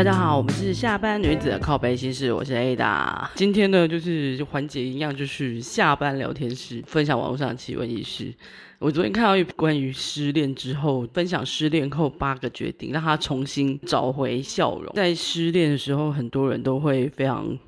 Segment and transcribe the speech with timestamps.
[0.00, 3.28] 大家好，我们是下班女子的靠北心事，我是 Ada。
[3.34, 8.34] 今天呢，就是环节一样，就是下班聊天室，分享网络上的奇闻异事。
[8.78, 14.90] 我昨天看到一关于失恋之后，分享失恋后八个决定，让他重新找回笑容。
[14.94, 17.58] 在失恋的时候，很多人都会非常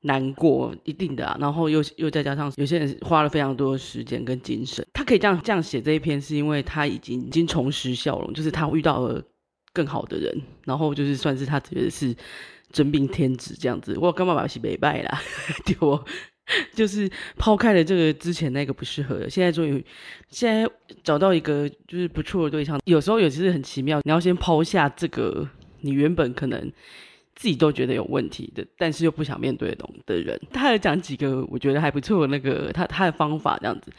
[0.00, 1.36] 难过，一定的啊。
[1.40, 9.22] 然后又又再加上有些人花了非常多的时间跟精神，他可以这样这样写这一篇，是因为他已经已经重拾笑容，就是他遇到了。
[9.72, 12.14] 更好的人，然后就是算是他觉得是
[12.70, 13.96] 真命天子这样子。
[13.98, 15.20] 我干嘛把戏北拜啦？
[15.64, 16.04] 对我？
[16.74, 17.08] 就是
[17.38, 19.82] 抛开了这个之前那个不适合的，现在终于
[20.28, 20.68] 现在
[21.04, 22.78] 找到一个就是不错的对象。
[22.84, 25.48] 有时候有其实很奇妙，你要先抛下这个
[25.82, 26.70] 你原本可能
[27.42, 30.40] 自己都觉得有问题的，但是又不想面对的的人。
[30.52, 33.92] 他有讲几个我觉得还不错的那个他他的方法这样子。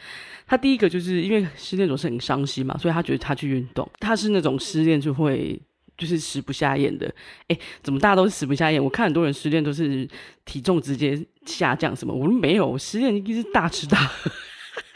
[0.46, 3.86] 他第一个就是因为失恋总是很伤心嘛，所以他觉得他去运动。
[4.00, 5.60] 他是那种失恋就会
[5.98, 7.14] 就是食不下咽的。
[7.48, 8.82] 哎，怎么大家都是食不下咽？
[8.82, 10.08] 我看很多人失恋都是
[10.46, 14.30] 体重直接下降什么，我说没有，失恋一定是大吃大喝。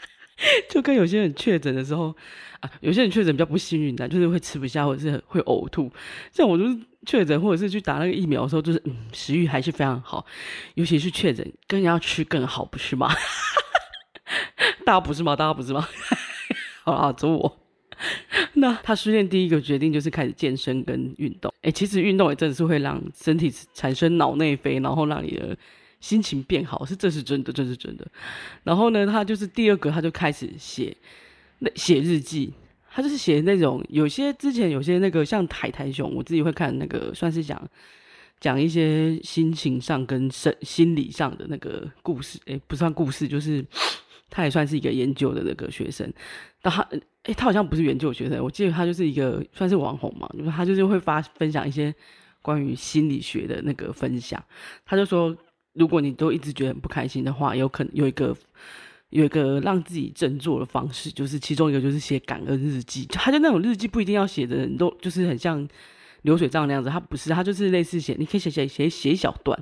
[0.67, 2.15] 就跟有些人确诊的时候
[2.61, 5.91] 啊，有些人确诊比较不幸运的，就是会吃不下或者是会呕吐。
[6.31, 10.25] 像我就是确诊或者是去打那个疫苗的时候，就是嗯，食欲还是非常好，
[10.75, 13.09] 尤其是确诊更要吃更好，不是吗？
[14.85, 15.35] 大家不是吗？
[15.35, 15.87] 大家不是吗？
[16.83, 17.57] 好啊，走我。
[18.53, 21.53] 那他失恋第一个决定就是开始健身跟运动。
[21.61, 25.57] 哎、其实运动也真的是会让身体产生脑内啡，然后让你的
[25.99, 28.07] 心情变好，是这是真的，这是真的。
[28.63, 30.95] 然后呢，他就是第二个，他就开始写
[31.59, 32.53] 那写日记。
[32.99, 37.65] 他就是写那种有些之前有些那个像海苔熊，我自己会看那个，算是讲
[38.41, 42.37] 讲一些心情上跟身心理上的那个故事。
[42.47, 43.65] 哎、欸，不算故事，就是。
[44.31, 46.07] 他也算是一个研究的那个学生，
[46.61, 46.87] 但他，
[47.23, 51.91] 诶、他好像不是研究学生，我记得他就是一个算是网红嘛，就是他就是会发分享一些
[52.39, 54.39] 关于心理学的那个分享。
[54.85, 55.35] 他就说，
[55.73, 58.37] 如果你都一直觉得很不开心的话，有可能有一个
[59.09, 63.05] 有一个让自己振作的方式，就是其中一个就是写感恩日记。
[63.07, 65.67] 他就那种日记不一定要写的人都就是很像
[66.21, 69.57] 流水账那样子，他不是，他就是类似写，你可以写写写写一小段，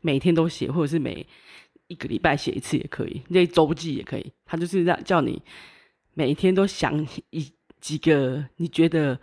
[0.00, 1.26] 每天都写，或者是每。
[1.88, 4.32] 一个礼拜写一次也可以，那周记也可以。
[4.46, 5.42] 他就是让叫你
[6.14, 9.20] 每天都想一几个你觉得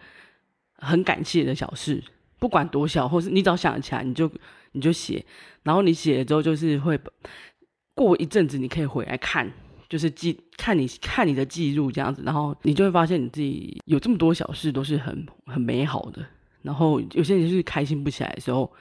[0.75, 2.03] 很感谢的小事，
[2.37, 4.31] 不管多小，或是你只要想起来，你就
[4.73, 5.25] 你就写。
[5.63, 6.99] 然后你写了之后，就是会
[7.93, 9.51] 过一阵子，你可以回来看，
[9.87, 16.25] 就是记看你看你的记录这样子，然后你就会发现你自己有这么多小事都是很很美好的。
[16.61, 18.71] 然后有些人就是开心不起来的时候。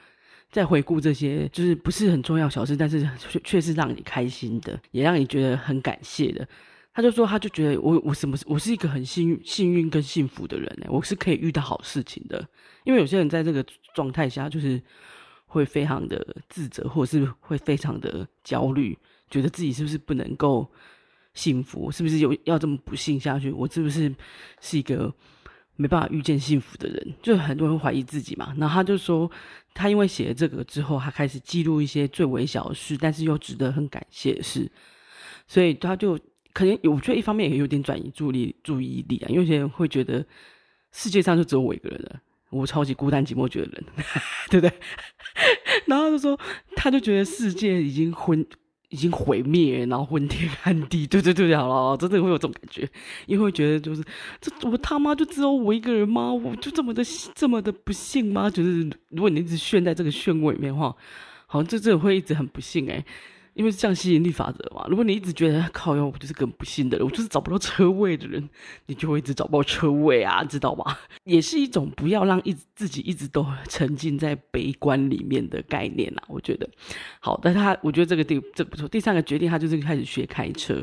[0.51, 6.47] 再回顾这些，就是不是很重要小事，但是却却是让你开心的，也让你觉得很感谢的。
[6.91, 12.43] 他就说，他就觉得我我什么，我是一个很幸运、幸运跟幸福的人呢，我是可以遇到好事情的。
[12.83, 14.81] 因为有些人在这个状态下，就是
[15.49, 18.97] 会非常的自责，或者是会非常的焦虑，
[19.29, 20.65] 觉得自己是不是不能够
[21.33, 23.51] 幸福，是不是有要这么不幸下去？
[23.51, 24.15] 我是不是
[24.61, 25.13] 是一个？
[25.81, 28.53] 没办法遇见幸福的人，就很多人怀疑自己嘛。
[28.57, 29.31] 然后他就说，
[29.73, 34.69] 他因为写了这个之后，他开始记录一些最微小的事，但是又值得很感谢的事。
[35.47, 36.19] 所以他就
[36.51, 40.25] 可能，我觉得一方面也有点转移注意注意力啊，因为有些人会觉得
[40.91, 43.83] 世界上就只有我一个人了，我超级孤单寂寞觉得人，
[44.49, 44.79] 对不对？
[45.87, 46.39] 然后就说，
[46.75, 48.45] 他就觉得世界已经昏。
[48.91, 52.89] 已经毁灭，然后昏天 暗地，对对对，好了，真的会有这种感觉，
[53.27, 54.03] 因为会觉得就是
[54.41, 56.33] 这我他妈就只有我一个人吗？
[56.33, 57.03] 我就这么的
[57.35, 58.49] 这么的不幸吗？
[58.49, 60.87] 就是如果你一直陷在这个漩涡里面的话，
[61.45, 63.05] 好像这这会一直很不幸诶、
[63.53, 68.49] 因为是像吸引力法则嘛，如果你一直觉得靠，我就是个不幸的人，我就是找不到车位的人，
[68.85, 70.99] 你就会一直找不到车位啊， 知道吧？
[71.25, 76.69] 也是一种不要让一自己一直都沉浸在悲观里面的概念啊，我觉得。
[77.19, 78.87] 好，但他我觉得这个第这不错。
[78.87, 80.81] 第三个决定，他就是开始学开车。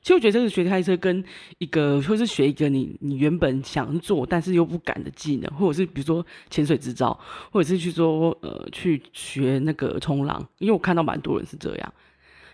[0.00, 1.22] 其实我觉得这个学开车跟
[1.58, 7.18] 一个，或是学一个你你原本想做但是又不敢的技能，或者是比如说潜水执照，
[7.50, 11.92] 或者是去说呃去学那个冲浪，因为我看到蛮多人是这样。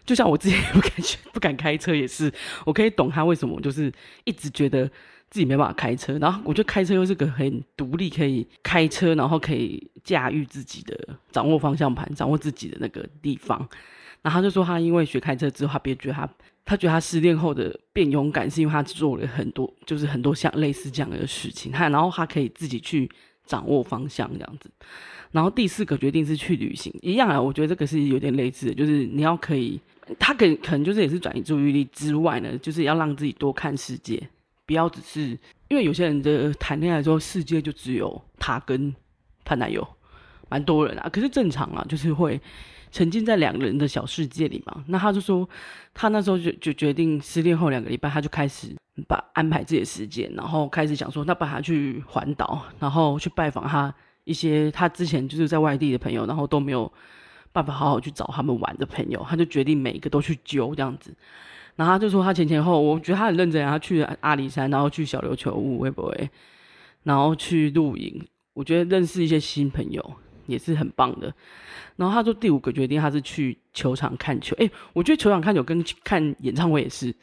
[0.04, 2.32] 就像我自己不敢学不敢开车也是，
[2.64, 3.92] 我可以懂他为什么，就是
[4.24, 4.86] 一直觉得
[5.30, 6.18] 自己没办法开车。
[6.18, 10.96] 然后我觉得开车又是个很独立，可以开车，然后可以驾驭自己的，
[11.32, 13.58] 掌握方向盘，掌握自己的那个地方。
[14.22, 16.28] 然后他就说，他因为学开车之后，他别觉得他。
[16.66, 21.70] 他觉得他失恋后的变勇敢，是因为他做了很多，就是很多像类似这样的事情。
[21.70, 23.06] 他然后他可以自己去
[23.46, 24.70] 掌握方向这样子。
[25.32, 27.40] 然后第四个决定是去旅行，一样啊。
[27.40, 29.80] 我觉得这个是有点类似的，就是你要可以，
[30.18, 34.28] 他可可能就是也是转移注意力之外呢，就是要让自己多看世界，
[34.64, 35.36] 不要只是
[35.68, 38.94] 因为有些人的谈恋爱之后，世界就只有他跟
[39.44, 39.84] 他男友，
[40.48, 41.08] 蛮多人啊。
[41.08, 42.40] 可是正常啊，就是会
[42.94, 44.84] 沉浸在两个人的小世界里嘛。
[44.86, 45.48] 那他就说，
[45.92, 48.68] 他那时候就就决定失恋后两个礼拜，他就开始
[49.08, 53.92] 把安排自己的时间，然后开始想说，那把他去环岛，然后去拜访他
[54.22, 56.90] 一些他之前就是在外地的朋友，然后都没有
[57.52, 61.12] 办法好好去找他们玩的朋友，他就决定每一个都去揪这样子。
[61.74, 66.30] 然后他就说他前前后，我觉得他很认真啊，他去阿里山，然后去小琉球屋，会不会？
[67.02, 70.14] 然后去露营，我觉得认识一些新朋友
[70.46, 71.34] 也是很棒的。
[71.96, 74.54] 然后他说第五个决定，他是去球场看球。
[74.56, 77.14] 诶，我觉得球场看球跟看演唱会也是，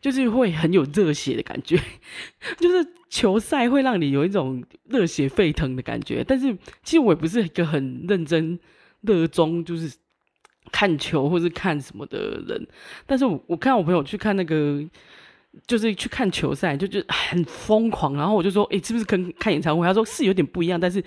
[0.00, 1.80] 就是会很有热血的感觉，
[2.58, 6.24] 就是球赛会让你有一种热血沸腾的感觉。
[6.24, 8.58] 但是其实我也不是一个很认真、
[9.02, 9.96] 热衷，就是。
[10.70, 12.68] 看球或是看什么的人，
[13.06, 14.84] 但是我我看我朋友去看那个，
[15.66, 18.14] 就是去看球赛，就就很疯狂。
[18.14, 19.86] 然后我就说，诶，是不是跟看演唱会？
[19.86, 21.02] 他说是有点不一样，但是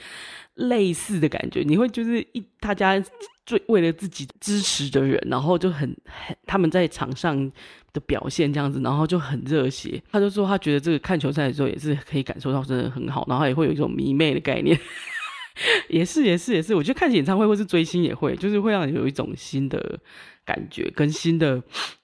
[0.56, 1.64] 类似的感觉。
[1.66, 3.02] 你会就是一大家
[3.46, 7.52] 最为了自己支持的人，然后就很很他们在场上
[7.94, 10.02] 的表现这样子，然后就很热血。
[10.12, 14.78] 他就说他觉得这个看球赛的时候也是可以感受到真的很好，然后也会有一种迷妹的概念。
[15.90, 20.00] 也是也是也是，我觉得看演唱会或是追星也会，就是会让你有一种新的
[20.46, 21.62] 感觉跟新的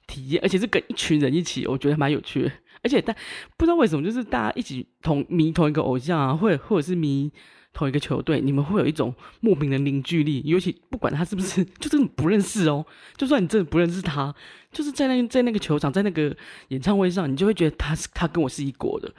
[0.08, 2.52] 体验，而且是跟一群人一起，我觉得蛮有趣的。
[2.82, 3.16] 而且但
[3.58, 7.32] 不知道为什么，就是大家一起同迷同一个偶像啊，或者或者是迷。
[7.74, 12.84] 同一个球队，你们会有一种莫名的凝聚力，尤其不管他是不是， 就真的不认识哦。
[13.16, 14.34] 就算你真的不认识他，
[14.72, 16.36] 就是在那在那个球场，在那个
[16.70, 19.14] 演唱会上，你就会觉得他是他跟我是一国的。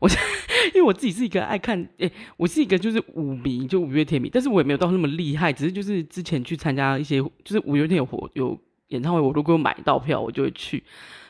[0.00, 0.08] 我
[0.76, 8.56] 因为我自己是一个爱看，诶，我是一个就是五迷，就五月天迷，但是我也没有到那么厉害，只是就是之前去参加一些，就是五月天有活有
[8.94, 10.82] 演唱会，我如果买到票，我就会去。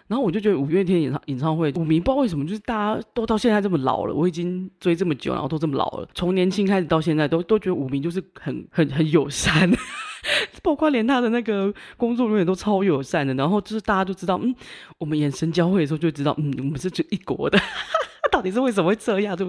[0.06, 9.72] 然后我就觉得五月天演唱演唱会，五迷不知道为什么，就是大家都到现在这么老了，我已经追这么久，然后都这么老了，从年轻开始到现在，都都觉得五迷就是很很很友善，
[10.62, 13.32] 包括连他的那个工作人员都超友善的。
[13.32, 14.54] 然后就是大家都知道，嗯，
[14.98, 17.58] 我们眼神交汇的时候就知道，嗯，我们是就一国的。
[18.30, 19.34] 到底是为什么会这样？
[19.34, 19.46] 就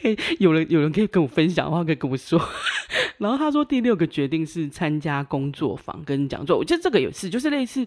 [0.00, 2.40] 可以有人有人可以跟我分享的话，可以跟我说。
[3.18, 7.84] 然后他说第六个决定是参加工作坊跟讲座，我觉得这个也是，就是类似。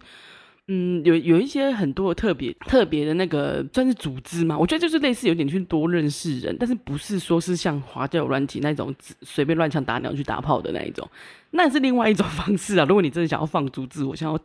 [0.68, 11.06] 嗯，有有一些很多特别特别的那个算是组织嘛，我觉得就是类似有点去多认识人，但是不是说是像滑交友软体那种随便乱枪打鸟去打炮的那一种，
[11.50, 12.86] 那是另外一种 方式啊。
[12.88, 14.38] 如果你真的想要放逐自我，想要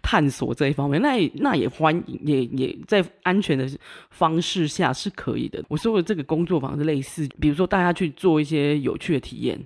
[0.00, 3.68] 探索这一方面，那也那也欢迎，也也在安全的
[4.10, 5.62] 方式下是可以的。
[5.68, 9.60] 我说的这个工作坊是类似，比如说大家去做一些有趣的体验。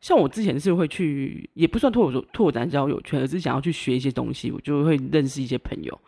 [0.00, 6.00] 像我之前是会去，也不算拓拓展交友圈，而是想要去学一些东西，我就会认识一些朋友，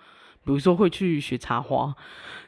[0.45, 1.93] 比如说会去学插花，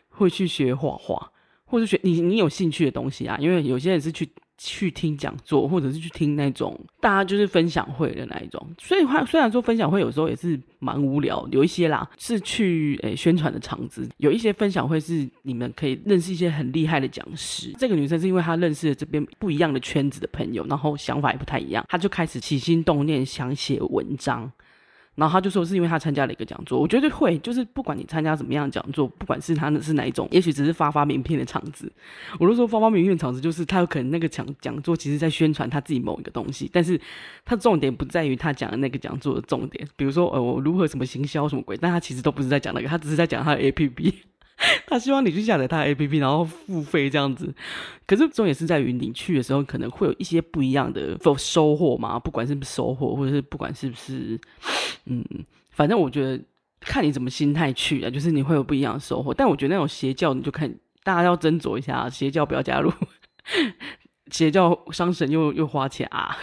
[0.08, 1.31] 会去学画画，
[1.72, 4.28] 或者学你你有兴趣的东西啊，因为有些人是去。
[4.64, 8.64] 去听讲座，或者是去听那种大家就是分享会的那一种。
[8.78, 17.72] 所以话虽然说分享会有时候也是蛮无聊，有一些啦是去诶、宣传的场子，有一些分享会是你们可以认识一些很厉害的讲师。
[17.76, 24.48] 这个女生是因为她认识了这边不一样的圈子的朋友，然后想法也不太一样，她就开始起心动念想写文章。
[25.14, 31.92] 然后他就说是因为他参加了一个讲座，我觉得会，就是不管你参加怎么样的讲座，不管是他是哪一种，也许只是发发名片的场子。
[32.40, 36.98] 我都说发发名片的场子，就是他有可能那个讲讲座其实在宣传他自己某一个东西，但是
[37.44, 44.14] 他重点不在于他讲的那个讲座的重点，比如说呃我如何什么行销什么鬼，但他其实都不是在讲那个，他只是在讲他的 APP。
[44.86, 47.52] 他希望你去下载他的 APP，然后付费这样子。
[48.06, 52.18] 可是重点是在于你去的时候，可能会有一些不一样的收获嘛。
[52.18, 54.38] 不管是收获，或者是不管是不是，
[55.06, 55.24] 嗯，
[55.70, 56.40] 反正我觉得
[56.80, 59.34] 看你怎么心态去啊，就是你会有不一样的收获。
[59.34, 62.92] 但我觉得那种邪教，你就看大家要斟酌一下，邪教不要加入，
[64.30, 66.36] 邪教伤神又又花钱啊。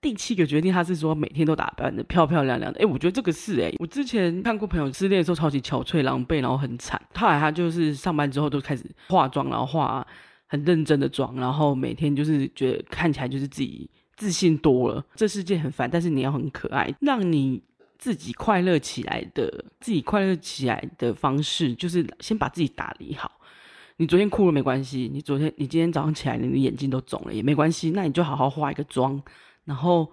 [0.00, 2.78] 第七个决定，他是说每天都打扮的漂漂亮亮的。
[2.78, 7.00] 诶，我觉得这个是诶，我之前看过朋友失恋的时候超级憔悴、狼狈，然后很惨。
[7.14, 10.06] 后来他就是上班之后都开始化妆，然后化
[10.46, 15.04] 很认真的妆，然后每天就是觉得看起来就是自己自信多了。
[15.16, 17.60] 这世界很烦，但是你要很可爱，让你
[17.98, 23.32] 自己快乐起来的，自己快乐起来的方式就是先把自己打理好。
[23.96, 29.20] 你昨天哭了没关系，你昨天你今天早上起来你的眼睛都肿了也没关系，那你就好好化一个妆。
[29.68, 30.10] 然后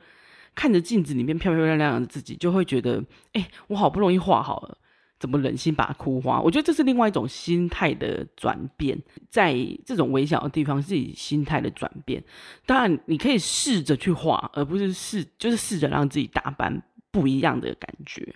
[0.54, 4.78] 看着镜子里面漂漂亮亮的自己，就会觉得，哎，我好不容易画好了，
[5.18, 6.42] 怎么忍心把它哭花？
[6.42, 12.22] 我觉得这是另外一种心态的转变，在这种微小的地方，自己心态的转变。
[12.66, 18.36] 当然，你可以试着去画，而不是试，就是试着让自己打扮不一样的感觉。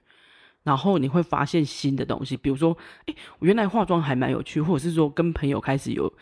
[0.64, 6.14] 然后你会发现新的东西，比如说，哎，我原来化妆还蛮有趣，或者是说跟朋友开始有。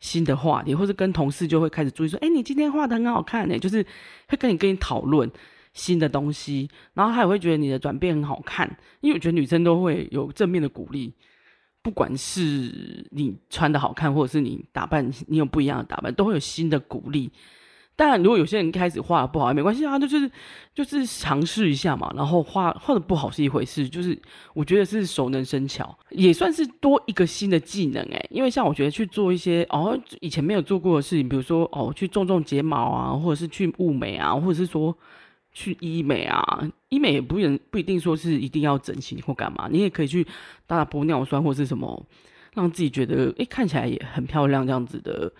[0.00, 3.84] 新的话题，或者跟同事就会开始注意说，哎，你今天画的很好看呢，就是
[4.28, 5.30] 会跟你跟你讨论
[5.72, 11.12] 新的东西，然后他也会觉得你的转变很好看，因为我觉得女生都会有正面的鼓励，
[11.82, 17.30] 不管是你穿的好看，或者是你打扮，你有不一样的打扮，都会有新的鼓励。
[18.00, 20.30] 当然，如果有些人一开始画的不好也没关系啊，就是
[20.74, 22.10] 就是尝试一下嘛。
[22.16, 24.18] 然后画画的不好是一回事，就是
[24.54, 28.26] 我觉得是熟能生巧，也算是多一个新的技能诶。
[28.30, 34.96] 因为像我觉得去做一些哦以前没有做过的事情，比如说哦去种种睫毛啊，或者是去雾眉啊，或者是说
[35.52, 40.26] 去医美啊，医美也不能不一定说是一定要整形或干嘛，你也可以去
[40.66, 42.06] 打打玻尿酸或是什么，
[42.54, 45.30] 让自己觉得诶看起来也很漂亮这样子的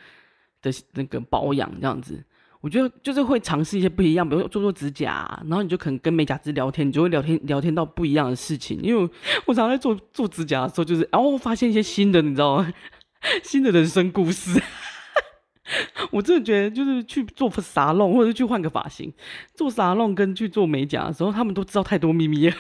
[0.60, 2.22] 的那个保养这样子。
[2.60, 8.78] 我觉得就是会尝试一些不一样，比如做做指甲，然后你就可能跟美甲师聊天，你就会聊天聊天到不一样的事情。
[8.82, 9.10] 因为
[9.46, 12.72] 我常常在做做指甲的时候，就是然后发现一些新的，你知道吗？
[13.42, 14.62] 新的人生故事。
[16.10, 19.12] 我真的觉得，就是去做沙龙，或者去换个发型，
[19.54, 22.56] 做沙龙跟去做美甲的时候，他们都知道太多秘密了。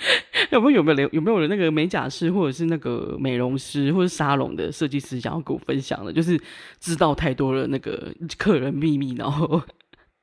[0.50, 6.12] 有没有有没有有没有人那个美甲师或者是那个美容师或者沙龙的设计师想要跟我分享的？
[6.12, 6.40] 就是
[6.78, 9.62] 知道太多了那个客人秘密，然后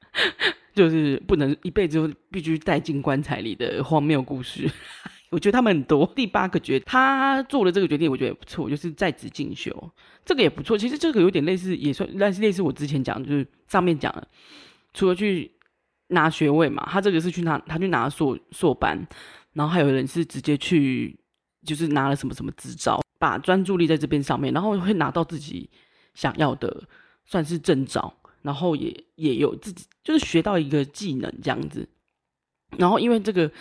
[0.73, 4.69] 就是不能一辈子必须带进棺材里的荒谬故事。
[5.29, 6.11] 我觉得他们很多。
[6.15, 9.91] 第八个决他做了这个决定，我觉得也不错，就是在职进修，
[10.25, 10.77] 这个也不错。
[10.77, 14.27] 其实这个有点类似，也算类似类似我之前讲，就是上面讲的，
[14.93, 15.51] 除了去
[16.07, 19.05] 拿学位嘛，他这个是去拿他去拿硕硕班。
[19.57, 21.17] 然后还有人是直接去，
[21.65, 25.67] 就是拿了什么什么执照，把专注力在这边上面，然后会拿到自己
[26.13, 26.83] 想要的，
[27.25, 31.89] 算是证照，然后也也有自己就是学到一个技能这样子。
[32.77, 33.51] 然后因为这个，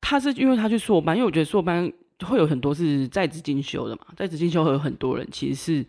[0.00, 5.86] 他是因为他去硕班，因为我觉得硕班会有很多是在职进修的嘛，在职进修会有很多人其实是。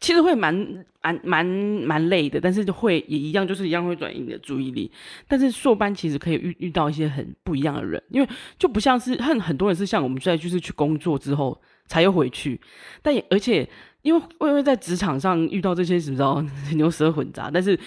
[0.00, 4.90] 其实会蛮蛮蛮蛮累的，但是会也一样，就是一样会转移你的注意力。
[5.26, 12.60] 但是硕班其实可以遇遇到一些很不一样的人，因为就不像是很很多人是像我们在就是去工作之后才又回去，
[13.00, 13.66] 但也而且
[14.02, 17.78] 因为因为在职场上遇到这些什么牛蛇混杂，但是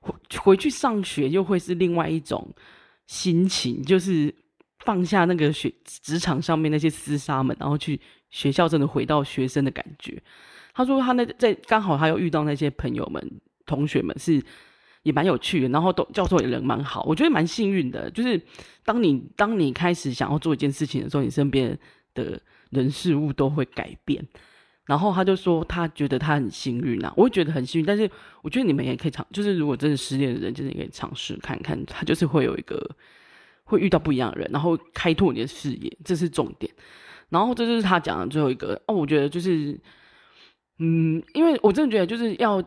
[0.00, 2.48] 回回去上学又会是另外一种
[3.06, 4.34] 心情，就是
[4.80, 10.22] 放下那个学职场上面那些厮杀们，然后去学校真的回到学生的感觉。
[10.76, 14.42] 他说他那在刚好他又遇到那些朋友们、同学们是
[15.04, 18.10] 也蛮有趣的，然后都教授也人蛮好，我觉得蛮幸运的。
[18.10, 18.38] 就是
[18.84, 21.78] 当你当你开始想要做一件事情的时候，你身边
[22.12, 24.22] 的人事物都会改变。
[24.84, 27.86] 然后他就说他觉得他很幸运啊，我会觉得很幸运。
[27.86, 28.08] 但是
[28.42, 32.86] 我觉得你们也可以尝，就是如果真的失恋的人，真的可以尝试看看，他就是会有一个
[33.64, 36.70] 会遇到不一样的人，然后开拓你的视野，这是重点。
[37.30, 39.80] 然后这就是他讲的最后一个哦，我觉得就是。
[40.78, 42.62] 嗯，因为我真的觉得就是要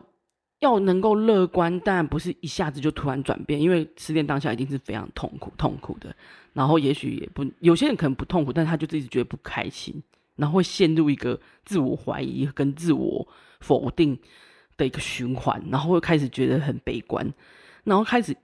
[0.58, 6.14] 要能够乐观，但不是一下子就突然转变，因为失恋当下一定是非常痛苦、痛苦的。
[6.52, 10.02] 然后也许也不，有些人可能不痛苦，但他就一直觉得不开心，
[10.36, 13.26] 然后会陷入一个自我怀疑跟自我
[13.60, 14.18] 否定
[14.76, 17.32] 的一个循环，然后会开始觉得很悲观，
[17.84, 18.36] 然后开始，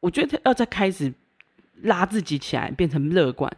[0.00, 1.14] 我觉得要再开始
[1.82, 3.50] 拉自己起来，变成乐观。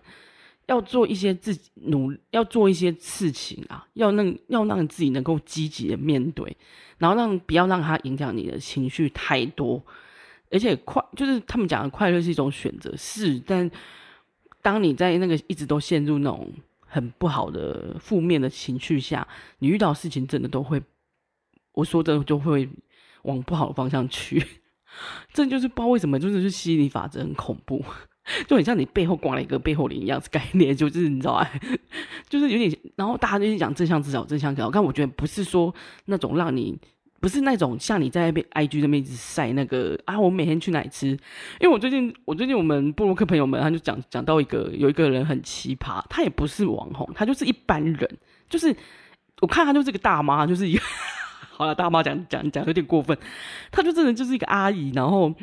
[0.66, 6.56] 要做一些自己努，要做一些事情啊，要让要让自己能够积极的面对，
[6.98, 9.82] 然后让不要让它影响你的情绪太多，
[10.50, 13.70] 而且快就是他们讲的快乐是一种选择，是，但
[14.62, 19.26] 当你在那个一直都陷入那种很不好的负面的情绪下，
[19.58, 20.80] 你遇到事情真的都会，
[21.72, 22.66] 我说的就会
[23.24, 24.42] 往不好的方向去，
[25.34, 27.84] 这就是不知道为什么，就是吸引力法则很恐怖。
[28.48, 31.50] 就很像你背后挂了一个背后灵一样子概念，就是你知道啊，
[32.28, 34.70] 就是有点，然后大家就是讲正向思考，正向思考。
[34.70, 35.74] 但我觉得不是说
[36.06, 36.78] 那种让你，
[37.20, 41.08] 不是那种像你在被 IG 那边一直晒那个啊，我每天去哪里吃？
[41.08, 41.18] 因
[41.62, 48.74] 为我最近，我最近我们部落客朋友们他就讲讲到一个有一个人很奇葩，他也不是网红，他就是一般人，就是
[49.42, 50.82] 我看他就是个大妈，就是一个
[51.52, 53.16] 好了，大妈讲讲讲有点过分，
[53.70, 55.34] 他就真的就是一个阿姨，然后。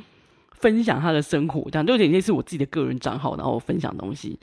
[0.62, 4.39] 分享他的生活，这样就有点类似我自己的个人账号，然后分享东西。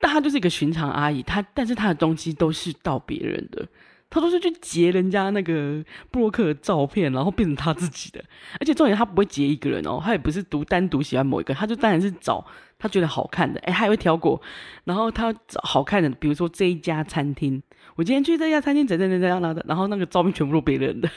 [0.00, 3.66] 但他就是一个寻常阿姨，他但是他的东西都是盗别人的，
[4.08, 8.24] 他都是去截人家那个部落客的照片，然后变成他自己的。
[8.60, 12.46] 而且重点他不会截一个人哦，他也不是独单独喜欢某一个，他就当然是找
[12.78, 14.40] 他觉得好看的，哎，他也会挑过。
[14.84, 17.60] 然后他找好看的，比如说这一家餐厅，
[17.96, 21.10] 我今天去这家餐厅，怎样怎怎样，然后那个照片全部都别人的。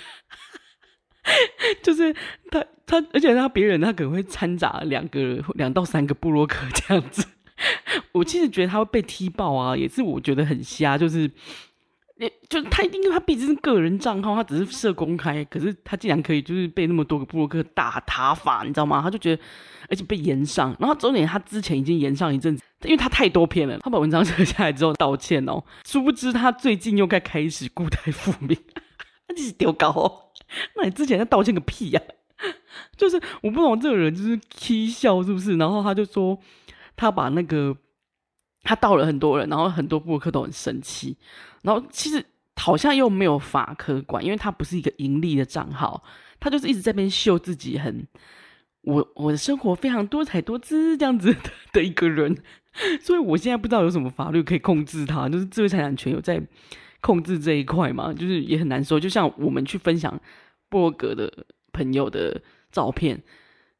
[1.83, 2.13] 就是
[2.49, 7.25] 他他，而且他别人他可能会掺杂两个两到三个部落客这样子。
[8.11, 10.97] 我其实觉得他会被踢爆啊，也是我觉得很瞎。
[10.97, 11.29] 就是
[12.49, 19.01] 就他一定他毕竟是个人账号，他只是设公开，可是他竟然可以就是被那么多个部落客打塔法，你知道吗？
[19.01, 19.41] 他就觉得，
[19.89, 28.55] 而且被延上，然后重点他之前已经延上一阵子，因为他太多篇了，他把文章 撤下来之后道歉哦，殊不知他最近又该开始故态复萌，
[29.27, 30.30] 他就是丢高哦，
[30.75, 32.01] 那你之前在道歉个屁呀、
[32.97, 35.57] 就是我不懂这个人就是踢笑是不是？
[35.57, 36.37] 然后他就说
[36.95, 37.75] 他把那个。
[38.63, 41.17] 他道了很多人，然后很多博客都很生气，
[41.63, 42.23] 然后其实
[42.57, 46.03] 好像又没有法可管，因为他不是一个盈利的账号，
[46.39, 48.07] 他就是一直在边秀自己很
[48.83, 52.37] 我我的生活非常多彩多姿这样子的， 的一个人，
[53.01, 56.39] 所以我现在不知道有什么法律可以控制他，就是智慧财产权有在
[57.01, 60.21] 控制这一块嘛，就是也很难说，就像我们去分享
[60.71, 61.31] 部落格的
[61.71, 63.21] 朋友的照片。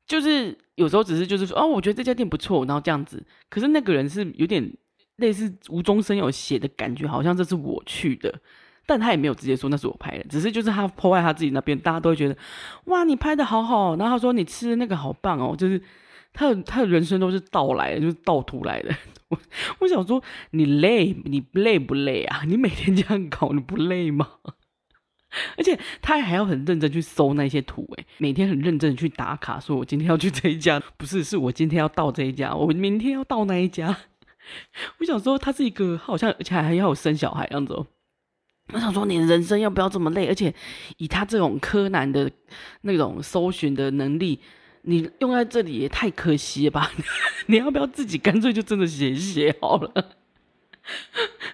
[0.06, 3.24] 就是有时候只是就是说哦，我觉得这家店不错，然后这样子。
[3.50, 4.74] 可是那个人是有点
[5.18, 8.42] 类似无中生有写的感觉，好像这是我去的，
[8.86, 12.36] 但他也没有直接说那是我拍的，只是就是他破坏他自己那边，大家都会觉得
[12.86, 13.96] 哇，你拍的好好。
[13.96, 15.82] 然后他说你吃的那个好棒哦，就是
[16.34, 18.94] 他的他的人生都是盗来的，就是盗图来的。
[19.30, 19.40] 我
[19.80, 22.42] 我想说你累，你累不累啊？
[22.46, 24.28] 你每天这样搞，你不累吗？
[25.58, 33.98] 而且他还要很认真去搜那些图，诶，每天很认真去打卡，说我今天要去这一家，不是，是我今天要到这一家，我明天要到那一家。
[35.00, 37.88] 我想说，他是一个好像，而且还要有生小孩样子哦。
[38.74, 40.28] 我想说，你人生要不要这么累？
[40.28, 40.54] 而且
[40.98, 42.30] 以他这种柯南的
[42.82, 44.40] 那种搜寻的能力，
[44.82, 46.92] 你用在这里也太可惜了吧？
[47.48, 50.16] 你要不要自己干脆就真的写写好了？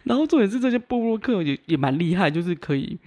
[0.04, 2.98] 然后重点是这些部落客也也蛮厉害，就是可以。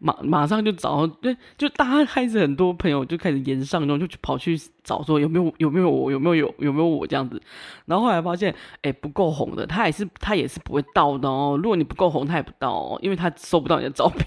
[0.00, 7.42] 马马上就找，对，就大家开始很多朋友就开始延上，然后就去跑去找说有没有有没有我有没有有有没有我这样子，
[7.86, 11.58] 然后后来发现，哎，不够红的，他也是他也是不会到的哦。
[11.60, 14.24] 如果你不够红，他也不到哦，因为他收不到你的照片。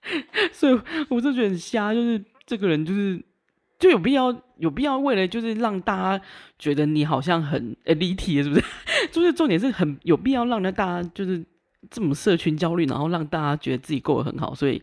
[0.50, 0.80] 所以
[1.10, 3.22] 我就觉得很瞎，就是这个人就是
[3.78, 6.24] 就有必要有必要为了就是让大家
[6.58, 8.64] 觉得你好像很呃离题，是不是？
[9.12, 11.44] 就是重点是很有必要让大家就是。
[11.90, 14.82] 这么社群焦虑，然后让大家觉得自己过得很好，所以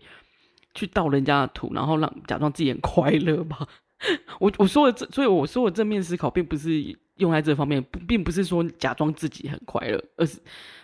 [0.74, 3.68] 去盗人家的图，然后让假装自己很快乐吧。
[4.39, 6.82] 我我说的这，所以我说的正面思考，并不是
[7.16, 10.39] 用在这方面，并不是说假装自己很快乐，而是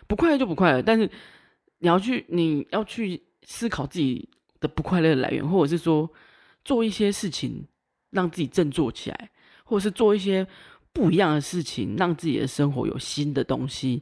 [0.07, 0.81] 不快乐就不快乐。
[0.81, 1.09] 但是
[1.79, 4.29] 你要去，你要去思考自己
[4.59, 6.09] 的不快乐的来源，或者是说
[6.63, 7.65] 做一些事情
[8.11, 9.29] 让自己振作起来，
[9.63, 10.47] 或者是做一些
[10.93, 14.01] 不一样的事情，让自己的生活有新的东西，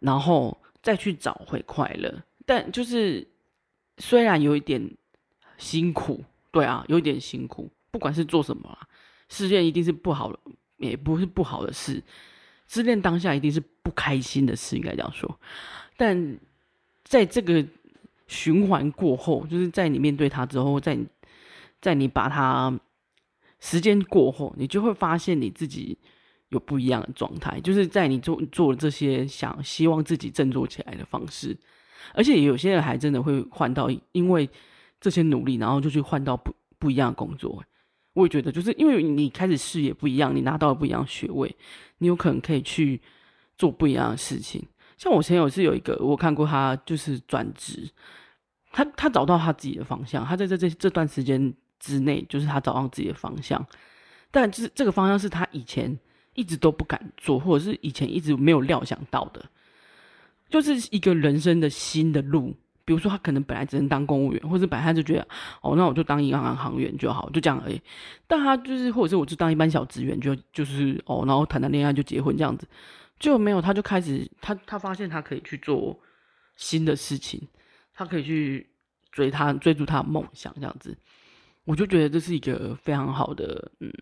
[0.00, 0.56] 然后。
[0.82, 3.24] 再去找回快乐，但就是
[3.98, 4.90] 虽然有一点
[5.56, 7.70] 辛苦，对啊，有一点辛苦。
[7.92, 8.76] 不管是做什么，
[9.28, 10.38] 失恋一定是不好的，
[10.78, 12.02] 也不是不好的事。
[12.66, 15.38] 失恋当下一定是不开心的事，应该这样说。
[15.96, 16.38] 但
[17.04, 17.64] 在这个
[18.26, 20.98] 循环过后，就是在你面对它之后，在
[21.80, 22.76] 在你把它
[23.60, 25.96] 时间过后，你就会发现你自己。
[26.52, 31.56] 有不一样的状态，就是在你做做这些想希望自己振作起来的方式，
[32.14, 34.48] 而且有些人还真的会换到，因为
[35.00, 37.64] 这些努力，然后就去换到不不一样的工作。
[38.12, 41.56] 我也觉得，就是因为你开始视野不一样，你拿到了不一样的学位，
[41.98, 43.00] 你有可能可以去
[43.56, 44.62] 做不一样的事情。
[44.98, 47.88] 像我前有是有一个，我看过他就是转职，
[48.70, 53.66] 他他找到他自己的方向，他在这这这段时间之内，就是他找到自己的方向，
[54.30, 55.98] 但就是这个方向是他以前。
[56.34, 59.44] 一直都不敢做，或者是以前一直没有料想到的，
[60.48, 62.54] 就是一个人生的新的路。
[62.84, 65.28] 比如说，他可能本来只能当公务员，或者本来他就觉得，
[65.60, 67.80] 哦，那我就当银行行员就好，就这样而已。
[68.26, 72.66] 但他就是，或者是我就当一般小职员，就就是哦，然后谈谈恋爱就结婚这样子，
[73.20, 75.96] 就没有他就开始，他他发现他可以去做
[76.56, 77.40] 新的事情，
[77.94, 78.68] 他可以去
[79.12, 80.98] 追他追逐他的梦想这样子，
[81.64, 83.92] 我就觉得这是一个非常好的，嗯。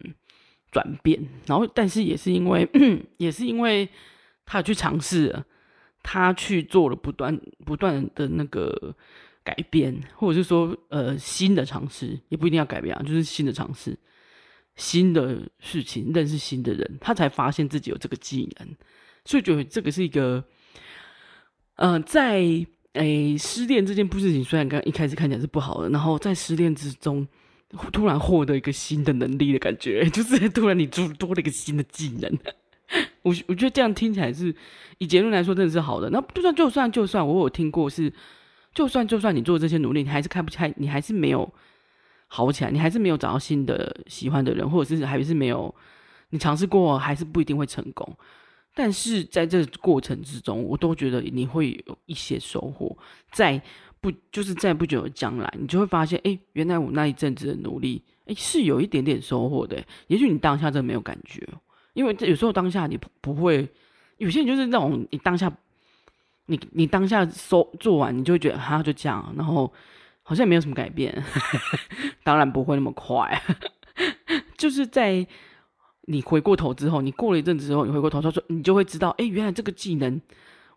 [0.71, 2.69] 转变，然后但是也是因为，
[3.19, 3.89] 也是因为
[4.47, 5.45] 他去尝试了，
[6.03, 8.95] 他去做了不断不断的那个
[9.43, 13.99] 改变，或者是说呃新的尝试，也不一定要改变啊，就是新的尝试，
[14.77, 18.69] 新的事情，认识新的人，他才发现自己有这个技能，
[19.25, 20.45] 所以觉得这个是一个，
[21.77, 22.41] 呃，在
[22.93, 27.27] 诶失恋这件不事情，虽然刚一开始看起来是不好的，然后在失恋之中。
[27.93, 32.39] 突然获得一个新的能力的感觉， 就是突然你多多了一个新的技能。
[33.23, 34.53] 我我觉得这样听起来是
[34.99, 36.11] 以结论来说真的是好的。
[36.11, 38.13] 那就算就算就算我有听过是，
[38.75, 41.49] 就算就算你做这些努力，你还是开不开，你还是没有
[42.27, 45.73] 好起来，你还是没有找到新的喜欢的人，或者是还是没有
[46.31, 48.17] 你尝试过，还是不一定会成功。
[48.75, 52.97] 但是在这过程之中，我都觉得你会有一些收获。
[53.31, 53.61] 在
[54.01, 59.83] 不就是在不久的将来，你就会发现，哎，原来我那一阵子的努力，哎，是有一点点收获的。
[60.07, 61.47] 也许你当下真没有感觉，
[61.93, 63.69] 因为有时候当下你不会，
[64.19, 65.53] 有些人就是那种你当下，
[66.47, 69.73] 你你当下收做完，你就会觉得哈就这样，然后
[70.23, 71.23] 好像没有什么改变。
[72.25, 73.43] 当然不会那么快，
[74.59, 75.27] 就是在。
[76.07, 80.21] 你回过头之后，你过了一阵子之后，你回过头说说，你就会知道，哎，原来这个技能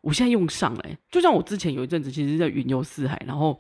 [0.04, 0.84] 我现在用上了。
[1.10, 3.58] 就像我之前有一阵子，其实在云游四海，然后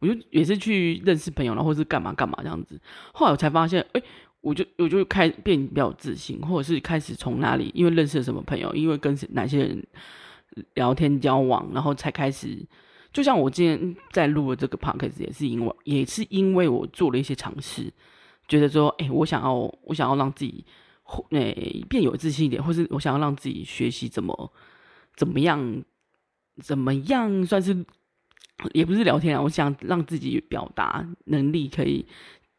[0.00, 2.78] 我就也是去认识朋友，然后或是干嘛干嘛这样子。
[3.12, 4.02] 后来我才发现，哎，
[4.40, 9.86] 我就我就开变比较自信，或者是开始从哪里，因为认识了什么朋友，因为跟哪些人
[10.74, 12.58] 聊天交往，然后才开始。
[13.12, 17.92] 就像我今天在录的这个 podcast，也是因为也是因为我做了一些尝试，
[18.48, 19.54] 觉得说，哎，我想要
[19.84, 20.64] 我想要让自己。
[21.32, 24.52] 诶，变有自信一点，或是我想要让自己学习怎么
[25.16, 25.82] 怎么样，
[26.62, 27.84] 怎么样算是
[28.72, 32.04] 也不是聊天啊，我想让自己表达能力可以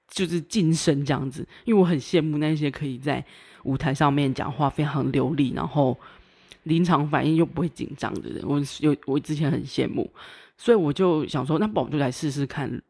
[0.07, 3.23] 就是晋升这样子，因为我很羡慕那些可以在
[3.63, 5.97] 舞台上面讲话非常流利，然后
[6.63, 10.09] 临场反应又不会紧张的人，我有我之前很羡慕，
[10.57, 12.81] 所以我就想说，那不我就来试试看，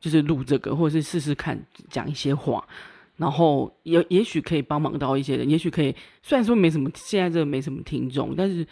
[0.00, 2.66] 就是录这个，或者是试试看讲一些话。
[3.16, 8.66] 然后也也许可以帮忙到一些人，也许可以，虽然说没什么，现在这个没什么听众，但是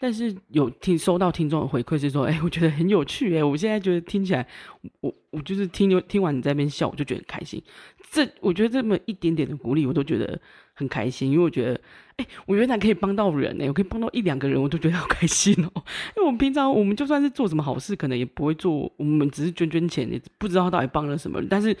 [0.00, 4.44] 但是有听收到听众的回馈是说， 哎，我觉得很有趣，哎，我现在觉得听起来，
[5.00, 7.62] 我我就是听听完你在那边笑，我就觉得很开心。
[8.10, 10.40] 这我觉得这么一点点的鼓励，我都觉得
[10.74, 11.80] 很开心，因为我觉得，
[12.16, 15.70] 哎，我原来可以帮到人，哎，我可以帮到一两个人，我都觉得好开心哦。
[16.16, 21.76] 因为我们平常我们就算是做什么好事，可能也不会做，我们只是捐捐钱，也不知道到底帮了什么，但是。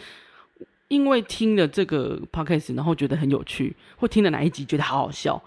[0.92, 5.42] 因为听了这个 podcast，然后觉得很有趣，或听了哪一集觉得好好笑，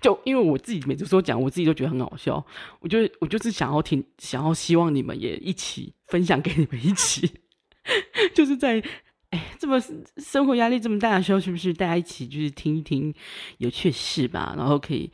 [0.00, 2.44] 就因为我自己每次说讲，我自己都觉得很好笑。
[2.80, 7.30] 我就我就是想要听，想要希望你们也一起分享给你们一起，
[8.34, 8.82] 就是在
[9.30, 9.80] 哎这么
[10.16, 13.14] 生活压力这么大的时候，是不是大家一起就是听一听
[13.58, 14.52] 有趣事吧？
[14.58, 15.12] 然后可以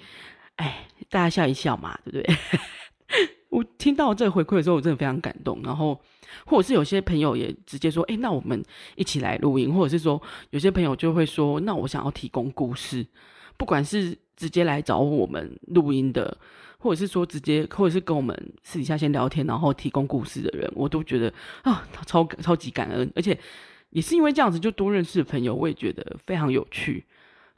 [0.57, 2.37] 哎大家笑一笑嘛，对不对？
[3.55, 6.01] 我听到这个回馈的时候，我真的非常感动，然后。
[6.47, 8.61] 或者是有些朋友也直接说，哎，那我们
[8.97, 13.07] 一起来录音，或者是说有些朋友就会说，那我想要提供故事，
[13.57, 16.37] 不管是直接来找我们录音的，
[16.79, 23.39] 或者是说直接，或者是跟我们私底下先聊天，然后提供故事的人，我都觉得啊，超超级感恩，而且
[23.91, 27.05] 也是因为这样子就多认识朋友，我也觉得非常有趣，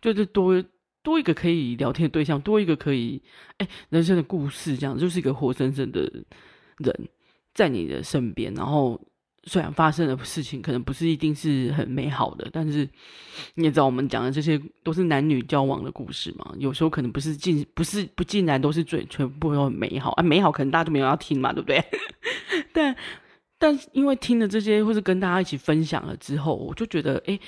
[0.03, 0.63] 就是多
[1.07, 3.23] 多一个可以聊天的对象，多一个可以
[3.59, 6.01] 哎人生的故事，这样就是一个活生生的
[6.79, 7.09] 人。
[7.55, 9.01] 在你的身边，然后
[9.45, 12.87] 虽然发生的事情可能不是一定是很美好的，但是
[13.55, 16.53] 你也知道，我们讲的这些都是男女交往的故事嘛。
[16.59, 21.83] 有时候可能不是尽不是不尽然都是最全部都很美好啊，美好可能大家都没有要听嘛，对不对？
[22.75, 22.95] 但
[23.57, 27.41] 但是因为听了这些，或是跟大家一起分享了之后，我就觉得，哎，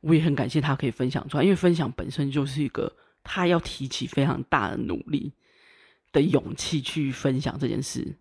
[0.00, 2.92] 我也很感谢他可以分享出来，因为分享本身就是一个
[3.28, 5.32] 他要提起非常大的努力
[6.12, 8.16] 的勇气去分享这件事。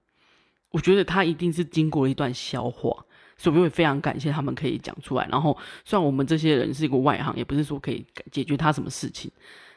[0.72, 3.06] 我觉得他一定是经过了一段消化，
[3.38, 5.26] 所以我也非常感谢他们可以讲出来。
[5.32, 9.32] 然后，虽然我们这些人是一个外行，也不是说可以解决他什么事情，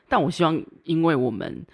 [0.09, 1.64] 但我希望，因为我们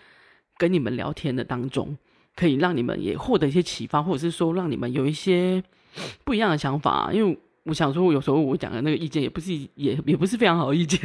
[0.59, 1.97] 跟你们聊天的当中，
[2.37, 5.63] 可以让你们也获得一些启发，或者是说让你们有一些
[6.25, 7.11] 不一样的想法。
[7.13, 11.01] 因为我想说，有时候我讲的那个意见，也不是也也不是非常好的意见。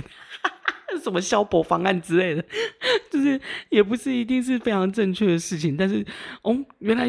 [1.00, 2.44] 什么消博方案之类的，
[3.10, 6.06] 就是也不是一定是非常正确的事情，但是
[6.42, 7.08] 哦，原来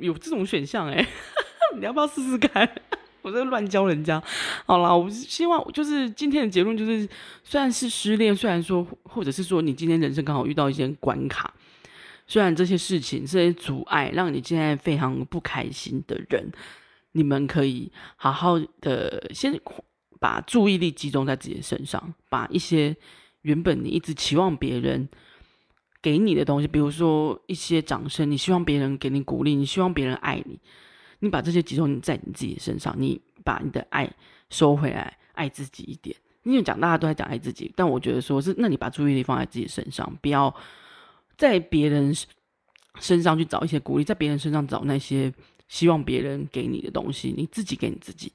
[0.00, 1.06] 有这种选项哎，
[1.78, 2.68] 你要不要试试看？
[3.22, 4.22] 我在乱教人家。
[4.64, 7.08] 好啦，我希望就是今天的结论就是，
[7.42, 11.52] 虽然是失恋，虽然说或者是说你今天人生刚好遇到一些关卡，
[12.26, 16.50] 虽然这些事情这些阻碍让你现在非常不开心的人，
[17.12, 19.60] 你们可以好好的先。
[20.18, 22.96] 把注意力集中在自己身上，把一些
[23.46, 25.08] 原本你一直期望别人
[26.02, 30.58] 给你的东西，比如说一些掌声，你希望别人给你鼓励，你希望别人爱你，
[31.20, 34.12] 你把这些集中在你自己身上，你把你的爱
[34.50, 36.16] 收回来，爱自己一点。
[36.42, 40.52] 因为讲大家都在讲爱自己，但我觉得说是，那你把注意力放在自己身上，不要
[41.36, 42.12] 在别人
[43.00, 45.32] 身上去找一些鼓励，在别人身上找那些
[45.68, 48.32] 希望别人给你的东西，你自己给你自己。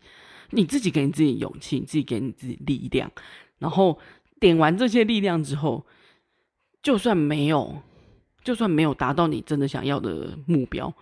[0.51, 3.09] 你自己给你自己勇气，你自己给你自己力量，
[3.57, 3.97] 然后
[4.41, 5.85] 点完这些力量之后，
[6.83, 7.81] 就算没有，
[8.43, 10.93] 就算没有达到你真的想要的目标，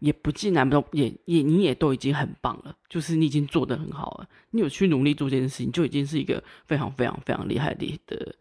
[0.00, 8.34] 也不尽然不也也你也都已经很棒了，就是你已经做得很好了，你有去努力做这件事情，就已经是一个非常非常非常厉害的的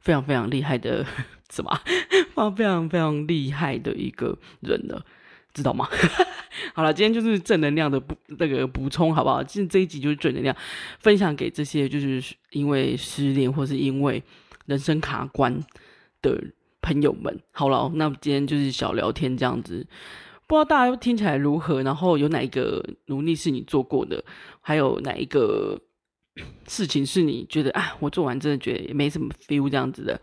[0.00, 1.06] 非常非常厉害的
[1.48, 1.70] 什么？
[2.34, 5.06] 非常非常非常厉害的一个人了，
[5.54, 5.88] 知道吗？
[6.74, 9.42] 好了，今天就是正能量的补那个补充，好不好？
[9.42, 10.54] 今这一集就是正能量，
[10.98, 14.22] 分享给这些就是因为失恋或是因为
[14.66, 15.58] 人生卡关
[16.20, 16.42] 的
[16.82, 17.40] 朋友们。
[17.52, 19.86] 好了，那今天就是小聊天这样子，
[20.46, 21.82] 不知道大家听起来如何？
[21.82, 24.24] 然后有哪一个努力是你做过的？
[24.60, 25.80] 还有哪一个
[26.66, 30.20] 事情是你觉得啊，我做完真的觉得也没什么 feel 这样子的？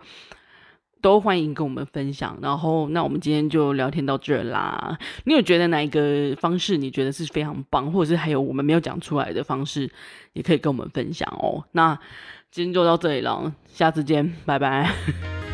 [1.01, 4.97] 都欢迎跟我们分享，然后那我们今天就聊天到这啦。
[5.25, 9.89] 你有觉得哪一个方式你觉得是非常棒，或者是还有我们没有讲出来的方式，
[10.33, 11.65] 也可以跟我们分享哦。
[11.71, 11.97] 那
[12.51, 15.50] 今天就到这里了，下次见，拜拜。